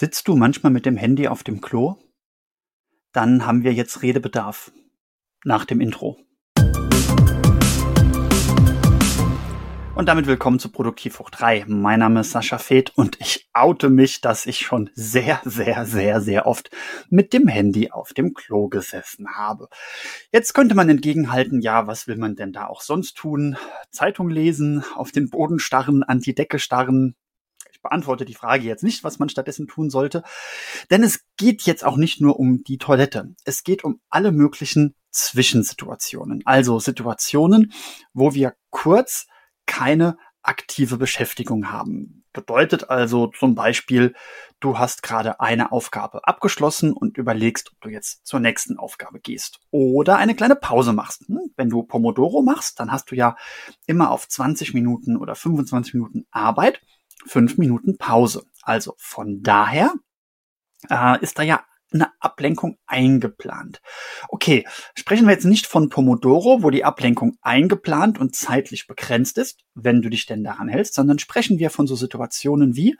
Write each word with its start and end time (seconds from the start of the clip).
Sitzt 0.00 0.28
du 0.28 0.36
manchmal 0.36 0.70
mit 0.70 0.86
dem 0.86 0.96
Handy 0.96 1.26
auf 1.26 1.42
dem 1.42 1.60
Klo? 1.60 1.96
Dann 3.12 3.44
haben 3.44 3.64
wir 3.64 3.72
jetzt 3.72 4.00
Redebedarf. 4.00 4.70
Nach 5.42 5.64
dem 5.64 5.80
Intro. 5.80 6.16
Und 9.96 10.06
damit 10.06 10.28
willkommen 10.28 10.60
zu 10.60 10.70
Produktiv 10.70 11.18
hoch 11.18 11.30
3. 11.30 11.64
Mein 11.66 11.98
Name 11.98 12.20
ist 12.20 12.30
Sascha 12.30 12.58
Feth 12.58 12.96
und 12.96 13.20
ich 13.20 13.50
oute 13.52 13.90
mich, 13.90 14.20
dass 14.20 14.46
ich 14.46 14.60
schon 14.60 14.88
sehr, 14.94 15.40
sehr, 15.44 15.84
sehr, 15.84 16.20
sehr 16.20 16.46
oft 16.46 16.70
mit 17.10 17.32
dem 17.32 17.48
Handy 17.48 17.90
auf 17.90 18.12
dem 18.12 18.34
Klo 18.34 18.68
gesessen 18.68 19.34
habe. 19.34 19.68
Jetzt 20.30 20.54
könnte 20.54 20.76
man 20.76 20.88
entgegenhalten, 20.88 21.60
ja, 21.60 21.88
was 21.88 22.06
will 22.06 22.18
man 22.18 22.36
denn 22.36 22.52
da 22.52 22.68
auch 22.68 22.82
sonst 22.82 23.16
tun? 23.16 23.56
Zeitung 23.90 24.30
lesen, 24.30 24.84
auf 24.94 25.10
den 25.10 25.28
Boden 25.28 25.58
starren, 25.58 26.04
an 26.04 26.20
die 26.20 26.36
Decke 26.36 26.60
starren, 26.60 27.16
ich 27.78 27.82
beantworte 27.82 28.24
die 28.24 28.34
Frage 28.34 28.64
jetzt 28.64 28.82
nicht, 28.82 29.04
was 29.04 29.18
man 29.18 29.28
stattdessen 29.28 29.68
tun 29.68 29.88
sollte, 29.88 30.22
denn 30.90 31.02
es 31.04 31.24
geht 31.36 31.62
jetzt 31.62 31.84
auch 31.84 31.96
nicht 31.96 32.20
nur 32.20 32.38
um 32.38 32.64
die 32.64 32.78
Toilette. 32.78 33.34
Es 33.44 33.62
geht 33.62 33.84
um 33.84 34.00
alle 34.10 34.32
möglichen 34.32 34.96
Zwischensituationen. 35.10 36.42
Also 36.44 36.80
Situationen, 36.80 37.72
wo 38.12 38.34
wir 38.34 38.54
kurz 38.70 39.26
keine 39.66 40.16
aktive 40.42 40.96
Beschäftigung 40.96 41.70
haben. 41.70 42.24
Bedeutet 42.32 42.90
also 42.90 43.28
zum 43.28 43.54
Beispiel, 43.54 44.14
du 44.60 44.78
hast 44.78 45.02
gerade 45.02 45.40
eine 45.40 45.72
Aufgabe 45.72 46.26
abgeschlossen 46.26 46.92
und 46.92 47.16
überlegst, 47.16 47.70
ob 47.72 47.80
du 47.80 47.88
jetzt 47.90 48.26
zur 48.26 48.40
nächsten 48.40 48.78
Aufgabe 48.78 49.20
gehst 49.20 49.60
oder 49.70 50.16
eine 50.16 50.34
kleine 50.34 50.56
Pause 50.56 50.92
machst. 50.92 51.28
Hm? 51.28 51.52
Wenn 51.56 51.70
du 51.70 51.82
Pomodoro 51.82 52.42
machst, 52.42 52.80
dann 52.80 52.90
hast 52.90 53.10
du 53.10 53.14
ja 53.14 53.36
immer 53.86 54.10
auf 54.10 54.28
20 54.28 54.74
Minuten 54.74 55.16
oder 55.16 55.34
25 55.34 55.94
Minuten 55.94 56.26
Arbeit 56.30 56.80
fünf 57.26 57.58
Minuten 57.58 57.98
Pause. 57.98 58.44
Also 58.62 58.94
von 58.98 59.42
daher 59.42 59.92
äh, 60.90 61.20
ist 61.22 61.38
da 61.38 61.42
ja 61.42 61.64
eine 61.92 62.10
Ablenkung 62.20 62.78
eingeplant. 62.86 63.80
Okay, 64.28 64.66
sprechen 64.94 65.26
wir 65.26 65.32
jetzt 65.32 65.46
nicht 65.46 65.66
von 65.66 65.88
Pomodoro, 65.88 66.62
wo 66.62 66.70
die 66.70 66.84
Ablenkung 66.84 67.38
eingeplant 67.40 68.18
und 68.18 68.36
zeitlich 68.36 68.86
begrenzt 68.86 69.38
ist, 69.38 69.64
wenn 69.74 70.02
du 70.02 70.10
dich 70.10 70.26
denn 70.26 70.44
daran 70.44 70.68
hältst, 70.68 70.94
sondern 70.94 71.18
sprechen 71.18 71.58
wir 71.58 71.70
von 71.70 71.86
so 71.86 71.96
Situationen 71.96 72.76
wie, 72.76 72.96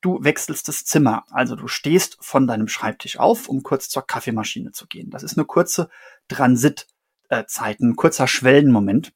du 0.00 0.22
wechselst 0.22 0.68
das 0.68 0.84
Zimmer. 0.84 1.24
Also 1.30 1.56
du 1.56 1.68
stehst 1.68 2.16
von 2.20 2.46
deinem 2.46 2.68
Schreibtisch 2.68 3.18
auf, 3.18 3.48
um 3.48 3.62
kurz 3.62 3.88
zur 3.88 4.06
Kaffeemaschine 4.06 4.72
zu 4.72 4.86
gehen. 4.86 5.10
Das 5.10 5.22
ist 5.22 5.36
eine 5.36 5.46
kurze 5.46 5.90
Transitzeit, 6.28 7.80
ein 7.80 7.96
kurzer 7.96 8.28
Schwellenmoment 8.28 9.12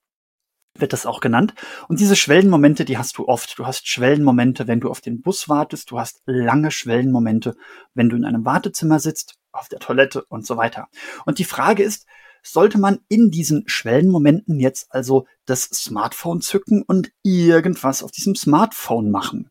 wird 0.76 0.92
das 0.92 1.06
auch 1.06 1.20
genannt. 1.20 1.54
Und 1.88 2.00
diese 2.00 2.16
Schwellenmomente, 2.16 2.84
die 2.84 2.98
hast 2.98 3.18
du 3.18 3.28
oft. 3.28 3.58
Du 3.58 3.66
hast 3.66 3.88
Schwellenmomente, 3.88 4.68
wenn 4.68 4.80
du 4.80 4.90
auf 4.90 5.00
den 5.00 5.20
Bus 5.20 5.48
wartest. 5.48 5.90
Du 5.90 5.98
hast 5.98 6.22
lange 6.26 6.70
Schwellenmomente, 6.70 7.56
wenn 7.94 8.08
du 8.08 8.16
in 8.16 8.24
einem 8.24 8.44
Wartezimmer 8.44 9.00
sitzt, 9.00 9.34
auf 9.52 9.68
der 9.68 9.80
Toilette 9.80 10.24
und 10.28 10.46
so 10.46 10.56
weiter. 10.56 10.88
Und 11.26 11.38
die 11.38 11.44
Frage 11.44 11.82
ist, 11.82 12.06
sollte 12.42 12.78
man 12.78 13.00
in 13.08 13.30
diesen 13.30 13.68
Schwellenmomenten 13.68 14.60
jetzt 14.60 14.86
also 14.90 15.26
das 15.44 15.64
Smartphone 15.64 16.40
zücken 16.40 16.82
und 16.82 17.12
irgendwas 17.22 18.02
auf 18.02 18.10
diesem 18.10 18.34
Smartphone 18.34 19.10
machen? 19.10 19.50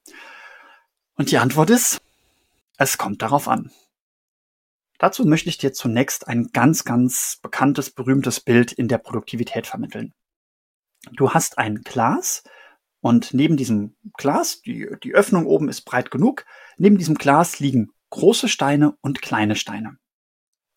Und 1.16 1.32
die 1.32 1.38
Antwort 1.38 1.70
ist, 1.70 2.00
es 2.78 2.98
kommt 2.98 3.22
darauf 3.22 3.48
an. 3.48 3.72
Dazu 4.98 5.26
möchte 5.26 5.50
ich 5.50 5.58
dir 5.58 5.72
zunächst 5.72 6.28
ein 6.28 6.50
ganz, 6.52 6.84
ganz 6.84 7.40
bekanntes, 7.42 7.92
berühmtes 7.92 8.40
Bild 8.40 8.72
in 8.72 8.88
der 8.88 8.98
Produktivität 8.98 9.68
vermitteln. 9.68 10.14
Du 11.14 11.32
hast 11.34 11.58
ein 11.58 11.82
Glas 11.82 12.44
und 13.02 13.34
neben 13.34 13.58
diesem 13.58 13.96
Glas, 14.18 14.62
die, 14.62 14.88
die 15.04 15.14
Öffnung 15.14 15.46
oben 15.46 15.70
ist 15.70 15.82
breit 15.82 16.12
genug, 16.12 16.46
neben 16.78 16.98
diesem 16.98 17.16
Glas 17.16 17.60
liegen 17.60 17.92
große 18.10 18.48
Steine 18.48 18.98
und 19.02 19.22
kleine 19.22 19.56
Steine. 19.56 19.98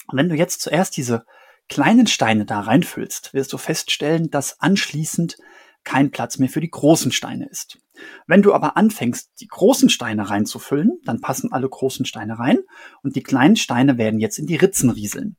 Und 0.06 0.18
wenn 0.18 0.28
du 0.28 0.36
jetzt 0.36 0.60
zuerst 0.60 0.96
diese 0.96 1.24
kleinen 1.68 2.06
Steine 2.06 2.44
da 2.44 2.60
reinfüllst, 2.60 3.34
wirst 3.34 3.52
du 3.52 3.58
feststellen, 3.58 4.30
dass 4.30 4.60
anschließend 4.60 5.38
kein 5.84 6.10
Platz 6.10 6.38
mehr 6.38 6.48
für 6.48 6.60
die 6.60 6.70
großen 6.70 7.12
Steine 7.12 7.48
ist. 7.48 7.78
Wenn 8.26 8.42
du 8.42 8.54
aber 8.54 8.76
anfängst, 8.76 9.32
die 9.40 9.48
großen 9.48 9.88
Steine 9.88 10.30
reinzufüllen, 10.30 11.00
dann 11.04 11.20
passen 11.20 11.52
alle 11.52 11.68
großen 11.68 12.06
Steine 12.06 12.38
rein 12.38 12.58
und 13.02 13.16
die 13.16 13.22
kleinen 13.22 13.56
Steine 13.56 13.98
werden 13.98 14.20
jetzt 14.20 14.38
in 14.38 14.46
die 14.46 14.56
Ritzen 14.56 14.90
rieseln. 14.90 15.36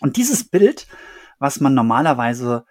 Und 0.00 0.16
dieses 0.16 0.44
Bild, 0.44 0.86
was 1.38 1.60
man 1.60 1.74
normalerweise 1.74 2.66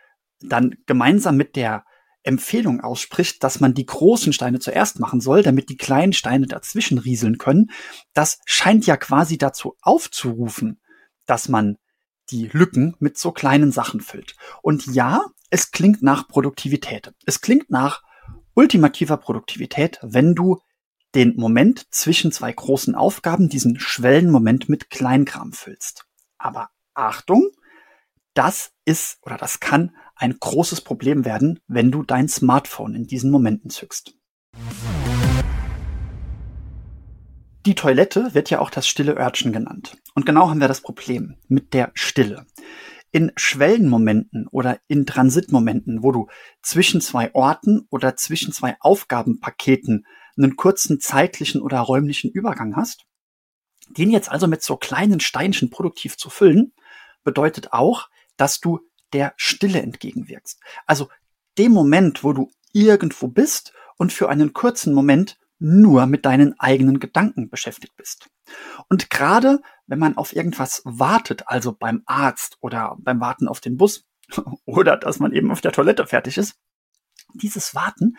dann 0.50 0.76
gemeinsam 0.86 1.38
mit 1.38 1.56
der 1.56 1.86
Empfehlung 2.24 2.82
ausspricht, 2.82 3.44
dass 3.44 3.60
man 3.60 3.74
die 3.74 3.86
großen 3.86 4.34
Steine 4.34 4.60
zuerst 4.60 5.00
machen 5.00 5.22
soll, 5.22 5.44
damit 5.44 5.70
die 5.70 5.78
kleinen 5.78 6.14
Steine 6.14 6.48
dazwischen 6.48 6.98
rieseln 6.98 7.38
können, 7.38 7.70
das 8.14 8.40
scheint 8.46 8.88
ja 8.88 8.98
quasi 8.98 9.38
dazu 9.38 9.76
aufzurufen, 9.82 10.82
dass 11.28 11.50
man 11.50 11.78
die 12.32 12.48
Lücken 12.52 12.96
mit 13.00 13.20
so 13.20 13.32
kleinen 13.32 13.72
Sachen 13.72 14.02
füllt. 14.02 14.36
Und 14.64 14.88
ja, 14.88 15.24
es 15.52 15.72
klingt 15.72 16.02
nach 16.02 16.28
Produktivität. 16.28 17.14
Es 17.28 17.42
klingt 17.42 17.70
nach 17.70 18.02
ultimativer 18.56 19.18
Produktivität, 19.18 20.00
wenn 20.02 20.34
du 20.34 20.60
den 21.14 21.36
Moment 21.38 21.86
zwischen 21.92 22.32
zwei 22.32 22.52
großen 22.52 22.96
Aufgaben, 22.96 23.50
diesen 23.50 23.80
Schwellenmoment 23.80 24.68
mit 24.68 24.90
Kleinkram 24.90 25.54
füllst. 25.54 26.06
Aber 26.38 26.70
Achtung, 26.94 27.52
das 28.36 28.74
ist 28.86 29.18
oder 29.24 29.38
das 29.38 29.60
kann 29.60 29.96
ein 30.16 30.38
großes 30.40 30.82
Problem 30.82 31.26
werden, 31.26 31.60
wenn 31.68 31.92
du 31.92 32.04
dein 32.04 32.30
Smartphone 32.30 32.94
in 32.94 33.08
diesen 33.08 33.32
Momenten 33.32 33.70
zückst. 33.70 34.14
Die 37.66 37.76
Toilette 37.76 38.36
wird 38.36 38.52
ja 38.52 38.60
auch 38.60 38.70
das 38.70 38.88
stille 38.88 39.18
Örtchen 39.18 39.52
genannt. 39.52 39.98
Und 40.14 40.26
genau 40.26 40.50
haben 40.50 40.62
wir 40.62 40.68
das 40.68 40.82
Problem 40.82 41.36
mit 41.48 41.74
der 41.74 41.92
Stille. 41.96 42.46
In 43.12 43.32
Schwellenmomenten 43.36 44.48
oder 44.52 44.80
in 44.88 45.06
Transitmomenten, 45.06 46.04
wo 46.04 46.12
du 46.12 46.28
zwischen 46.62 47.02
zwei 47.02 47.34
Orten 47.34 47.88
oder 47.90 48.16
zwischen 48.18 48.54
zwei 48.54 48.78
Aufgabenpaketen 48.82 50.06
einen 50.38 50.58
kurzen 50.58 51.00
zeitlichen 51.00 51.62
oder 51.62 51.80
räumlichen 51.80 52.30
Übergang 52.30 52.76
hast, 52.76 53.06
den 53.90 54.12
jetzt 54.12 54.30
also 54.30 54.48
mit 54.48 54.62
so 54.62 54.78
kleinen 54.78 55.20
Steinchen 55.20 55.70
produktiv 55.70 56.18
zu 56.18 56.30
füllen, 56.30 56.74
bedeutet 57.24 57.74
auch, 57.74 58.10
dass 58.38 58.60
du 58.60 58.80
der 59.14 59.34
Stille 59.38 59.82
entgegenwirkst. 59.82 60.60
Also 60.86 61.10
dem 61.58 61.72
Moment, 61.72 62.24
wo 62.24 62.34
du 62.34 62.52
irgendwo 62.74 63.28
bist 63.28 63.74
und 63.98 64.12
für 64.12 64.30
einen 64.30 64.54
kurzen 64.54 64.94
Moment 64.94 65.38
nur 65.58 66.06
mit 66.06 66.26
deinen 66.26 66.60
eigenen 66.60 67.00
Gedanken 67.00 67.50
beschäftigt 67.50 67.96
bist. 67.96 68.30
Und 68.90 69.10
gerade 69.10 69.62
wenn 69.88 70.00
man 70.00 70.18
auf 70.18 70.36
irgendwas 70.36 70.82
wartet, 70.84 71.48
also 71.48 71.72
beim 71.72 72.04
Arzt 72.06 72.58
oder 72.60 72.98
beim 73.00 73.22
Warten 73.22 73.48
auf 73.48 73.62
den 73.62 73.78
Bus 73.78 74.06
oder 74.66 74.98
dass 74.98 75.20
man 75.20 75.32
eben 75.32 75.52
auf 75.52 75.62
der 75.62 75.72
Toilette 75.72 76.06
fertig 76.08 76.38
ist, 76.38 76.56
dieses 77.34 77.76
Warten 77.76 78.18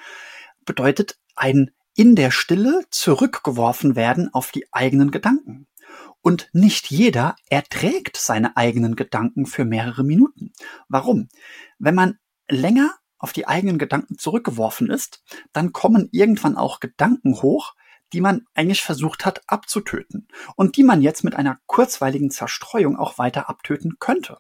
bedeutet 0.65 1.19
ein 1.35 1.71
in 1.95 2.15
der 2.15 2.31
Stille 2.31 2.83
zurückgeworfen 2.91 3.97
werden 3.97 4.33
auf 4.33 4.53
die 4.53 4.67
eigenen 4.71 5.11
Gedanken. 5.11 5.67
Und 6.27 6.51
nicht 6.53 6.91
jeder 6.91 7.37
erträgt 7.51 8.17
seine 8.17 8.57
eigenen 8.57 8.97
Gedanken 8.97 9.47
für 9.47 9.65
mehrere 9.65 10.03
Minuten. 10.03 10.53
Warum? 10.89 11.29
Wenn 11.79 11.95
man 11.95 12.19
länger 12.49 12.97
auf 13.17 13.33
die 13.33 13.47
eigenen 13.47 13.79
Gedanken 13.79 14.19
zurückgeworfen 14.19 14.91
ist, 14.91 15.23
dann 15.53 15.73
kommen 15.73 16.09
irgendwann 16.11 16.57
auch 16.57 16.81
Gedanken 16.81 17.43
hoch, 17.43 17.77
die 18.13 18.21
man 18.21 18.45
eigentlich 18.55 18.83
versucht 18.83 19.25
hat 19.25 19.43
abzutöten 19.47 20.27
und 20.57 20.77
die 20.77 20.83
man 20.83 21.01
jetzt 21.01 21.23
mit 21.23 21.37
einer 21.37 21.61
kurzweiligen 21.67 22.33
Zerstreuung 22.33 22.97
auch 22.97 23.19
weiter 23.19 23.49
abtöten 23.49 24.01
könnte. 24.01 24.39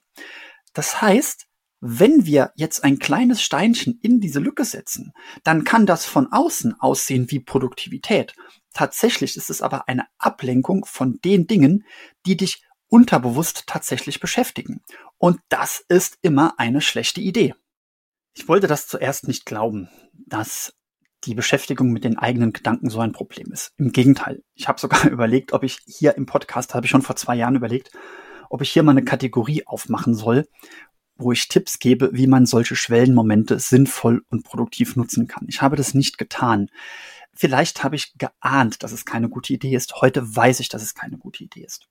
Das 0.73 1.01
heißt, 1.01 1.47
wenn 1.79 2.27
wir 2.27 2.51
jetzt 2.57 2.83
ein 2.83 2.99
kleines 2.99 3.43
Steinchen 3.43 4.01
in 4.03 4.19
diese 4.19 4.41
Lücke 4.41 4.65
setzen, 4.65 5.13
dann 5.45 5.63
kann 5.63 5.87
das 5.87 6.05
von 6.05 6.33
außen 6.33 6.81
aussehen 6.81 7.31
wie 7.31 7.39
Produktivität. 7.39 8.35
Tatsächlich 8.77 9.39
ist 9.39 9.49
es 9.49 9.63
aber 9.63 9.89
eine 9.89 10.05
Ablenkung 10.19 10.85
von 10.85 11.19
den 11.25 11.47
Dingen, 11.47 11.87
die 12.27 12.37
dich 12.37 12.63
unterbewusst 12.89 13.65
tatsächlich 13.67 14.21
beschäftigen. 14.21 14.83
Und 15.17 15.41
das 15.49 15.83
ist 15.89 16.19
immer 16.21 16.59
eine 16.59 16.83
schlechte 16.83 17.23
Idee. 17.23 17.55
Ich 18.35 18.49
wollte 18.49 18.67
das 18.67 18.87
zuerst 18.87 19.27
nicht 19.29 19.47
glauben, 19.47 19.89
dass 20.13 20.75
die 21.25 21.35
Beschäftigung 21.35 21.91
mit 21.91 22.05
den 22.05 22.19
eigenen 22.19 22.53
Gedanken 22.53 22.91
so 22.91 23.01
ein 23.01 23.13
Problem 23.13 23.51
ist. 23.51 23.73
Im 23.79 23.93
Gegenteil, 23.93 24.43
ich 24.53 24.69
habe 24.69 24.79
sogar 24.79 25.07
überlegt, 25.11 25.55
ob 25.55 25.63
ich 25.63 25.79
hier 25.87 26.15
im 26.15 26.27
Podcast, 26.27 26.75
habe 26.75 26.85
ich 26.85 26.91
schon 26.91 27.01
vor 27.01 27.17
zwei 27.17 27.35
Jahren 27.35 27.57
überlegt, 27.57 27.93
ob 28.51 28.61
ich 28.61 28.71
hier 28.71 28.83
mal 28.83 28.91
eine 28.91 29.07
Kategorie 29.07 29.67
aufmachen 29.67 30.15
soll, 30.15 30.47
wo 31.17 31.33
ich 31.33 31.49
Tipps 31.49 31.79
gebe, 31.79 32.11
wie 32.13 32.27
man 32.27 32.45
solche 32.45 32.77
Schwellenmomente 32.77 33.59
sinnvoll 33.59 34.23
und 34.29 34.45
produktiv 34.45 34.97
nutzen 34.97 35.29
kann. 35.29 35.47
Ich 35.49 35.63
habe 35.63 35.77
das 35.77 35.95
nicht 35.95 36.19
getan. 36.19 36.69
Vielleicht 37.37 37.85
habe 37.85 37.97
ich 37.97 38.15
geahnt, 38.19 38.83
dass 38.83 38.93
es 38.93 39.05
keine 39.05 39.29
gute 39.29 39.53
Idee 39.53 39.75
ist. 39.75 40.01
Heute 40.01 40.37
weiß 40.37 40.61
ich, 40.61 40.69
dass 40.69 40.83
es 40.83 40.95
keine 40.95 41.19
gute 41.19 41.45
Idee 41.45 41.65
ist. 41.65 41.89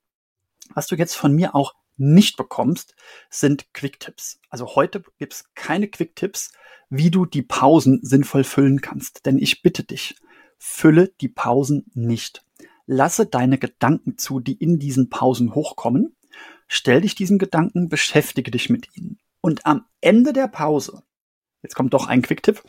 Was 0.73 0.87
du 0.87 0.95
jetzt 0.95 1.15
von 1.15 1.33
mir 1.33 1.55
auch 1.55 1.75
nicht 1.97 2.35
bekommst, 2.35 2.95
sind 3.29 3.71
Quick-Tipps. 3.73 4.39
Also 4.49 4.75
heute 4.75 5.03
gibt 5.17 5.33
es 5.33 5.45
keine 5.53 5.87
Quick-Tipps, 5.87 6.51
wie 6.89 7.11
du 7.11 7.25
die 7.25 7.43
Pausen 7.43 7.99
sinnvoll 8.01 8.43
füllen 8.43 8.81
kannst. 8.81 9.25
Denn 9.25 9.37
ich 9.37 9.61
bitte 9.61 9.83
dich, 9.83 10.15
fülle 10.57 11.13
die 11.21 11.29
Pausen 11.29 11.85
nicht. 11.93 12.43
lasse 12.87 13.25
deine 13.25 13.57
Gedanken 13.57 14.17
zu, 14.17 14.39
die 14.39 14.53
in 14.53 14.79
diesen 14.79 15.09
Pausen 15.09 15.55
hochkommen. 15.55 16.15
Stell 16.67 17.01
dich 17.01 17.15
diesen 17.15 17.39
Gedanken, 17.39 17.89
beschäftige 17.89 18.51
dich 18.51 18.69
mit 18.69 18.95
ihnen. 18.95 19.19
Und 19.41 19.65
am 19.65 19.85
Ende 20.01 20.33
der 20.33 20.47
Pause, 20.47 21.03
jetzt 21.65 21.75
kommt 21.75 21.93
doch 21.93 22.07
ein 22.07 22.21
Quick-Tipp, 22.21 22.61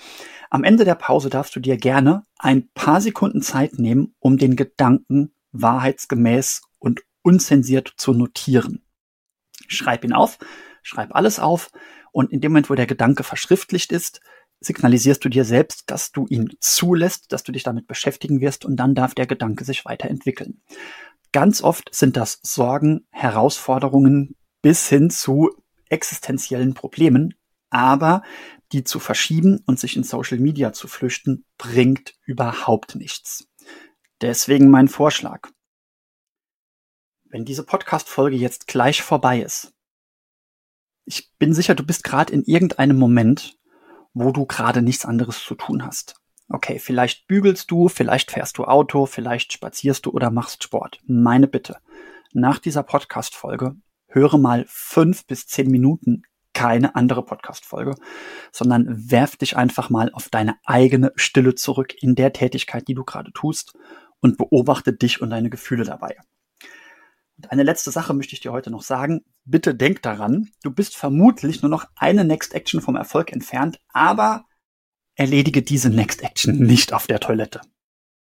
am 0.48 0.64
Ende 0.64 0.84
der 0.84 0.94
Pause 0.94 1.28
darfst 1.28 1.54
du 1.54 1.60
dir 1.60 1.76
gerne 1.76 2.24
ein 2.38 2.68
paar 2.72 3.00
Sekunden 3.00 3.42
Zeit 3.42 3.78
nehmen, 3.78 4.14
um 4.20 4.38
den 4.38 4.56
Gedanken 4.56 5.32
wahrheitsgemäß 5.52 6.62
und 6.78 7.02
unzensiert 7.22 7.92
zu 7.96 8.14
notieren. 8.14 8.82
Schreib 9.68 10.04
ihn 10.04 10.12
auf, 10.12 10.38
schreib 10.82 11.14
alles 11.14 11.38
auf 11.38 11.70
und 12.10 12.32
in 12.32 12.40
dem 12.40 12.52
Moment, 12.52 12.70
wo 12.70 12.74
der 12.74 12.86
Gedanke 12.86 13.22
verschriftlicht 13.22 13.92
ist, 13.92 14.20
signalisierst 14.60 15.22
du 15.22 15.28
dir 15.28 15.44
selbst, 15.44 15.90
dass 15.90 16.12
du 16.12 16.26
ihn 16.28 16.56
zulässt, 16.60 17.32
dass 17.32 17.42
du 17.42 17.52
dich 17.52 17.62
damit 17.62 17.86
beschäftigen 17.86 18.40
wirst 18.40 18.64
und 18.64 18.76
dann 18.76 18.94
darf 18.94 19.14
der 19.14 19.26
Gedanke 19.26 19.64
sich 19.64 19.84
weiterentwickeln. 19.84 20.62
Ganz 21.32 21.62
oft 21.62 21.94
sind 21.94 22.16
das 22.16 22.38
Sorgen, 22.42 23.06
Herausforderungen 23.10 24.36
bis 24.62 24.88
hin 24.88 25.10
zu 25.10 25.50
existenziellen 25.90 26.72
Problemen, 26.72 27.34
aber 27.68 28.22
die 28.72 28.84
zu 28.84 28.98
verschieben 28.98 29.62
und 29.66 29.78
sich 29.78 29.96
in 29.96 30.04
Social 30.04 30.38
Media 30.38 30.72
zu 30.72 30.88
flüchten, 30.88 31.44
bringt 31.58 32.14
überhaupt 32.24 32.94
nichts. 32.94 33.48
Deswegen 34.20 34.70
mein 34.70 34.88
Vorschlag. 34.88 35.48
Wenn 37.24 37.44
diese 37.44 37.64
Podcast-Folge 37.64 38.36
jetzt 38.36 38.66
gleich 38.66 39.02
vorbei 39.02 39.40
ist, 39.40 39.72
ich 41.04 41.32
bin 41.38 41.52
sicher, 41.54 41.74
du 41.74 41.84
bist 41.84 42.02
gerade 42.02 42.32
in 42.32 42.42
irgendeinem 42.42 42.98
Moment, 42.98 43.58
wo 44.12 44.32
du 44.32 44.46
gerade 44.46 44.82
nichts 44.82 45.04
anderes 45.04 45.42
zu 45.44 45.54
tun 45.54 45.84
hast. 45.84 46.16
Okay, 46.48 46.78
vielleicht 46.78 47.26
bügelst 47.26 47.70
du, 47.70 47.88
vielleicht 47.88 48.30
fährst 48.30 48.58
du 48.58 48.64
Auto, 48.64 49.06
vielleicht 49.06 49.52
spazierst 49.52 50.06
du 50.06 50.10
oder 50.10 50.30
machst 50.30 50.64
Sport. 50.64 51.00
Meine 51.06 51.48
Bitte. 51.48 51.78
Nach 52.32 52.58
dieser 52.58 52.82
Podcast-Folge 52.82 53.76
höre 54.06 54.38
mal 54.38 54.64
fünf 54.68 55.26
bis 55.26 55.46
zehn 55.46 55.70
Minuten 55.70 56.22
keine 56.56 56.94
andere 56.94 57.22
Podcast-Folge, 57.22 57.96
sondern 58.50 58.86
werf 59.10 59.36
dich 59.36 59.58
einfach 59.58 59.90
mal 59.90 60.10
auf 60.14 60.30
deine 60.30 60.56
eigene 60.64 61.12
Stille 61.14 61.54
zurück 61.54 61.94
in 62.00 62.14
der 62.14 62.32
Tätigkeit, 62.32 62.88
die 62.88 62.94
du 62.94 63.04
gerade 63.04 63.30
tust 63.32 63.74
und 64.20 64.38
beobachte 64.38 64.94
dich 64.94 65.20
und 65.20 65.28
deine 65.28 65.50
Gefühle 65.50 65.84
dabei. 65.84 66.16
Und 67.36 67.52
eine 67.52 67.62
letzte 67.62 67.90
Sache 67.90 68.14
möchte 68.14 68.32
ich 68.32 68.40
dir 68.40 68.52
heute 68.52 68.70
noch 68.70 68.80
sagen. 68.80 69.20
Bitte 69.44 69.74
denk 69.74 70.00
daran, 70.00 70.48
du 70.62 70.70
bist 70.70 70.96
vermutlich 70.96 71.60
nur 71.60 71.68
noch 71.68 71.84
eine 71.94 72.24
Next 72.24 72.54
Action 72.54 72.80
vom 72.80 72.96
Erfolg 72.96 73.32
entfernt, 73.32 73.78
aber 73.92 74.46
erledige 75.14 75.60
diese 75.60 75.90
Next 75.90 76.22
Action 76.22 76.58
nicht 76.58 76.94
auf 76.94 77.06
der 77.06 77.20
Toilette. 77.20 77.60